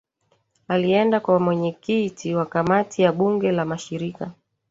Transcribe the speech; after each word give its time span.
alienda 0.67 1.19
kwa 1.19 1.39
mwenyeKiti 1.39 2.35
wa 2.35 2.45
kamati 2.45 3.01
ya 3.01 3.11
bunge 3.13 3.51
la 3.51 3.65
mashirika 3.65 4.31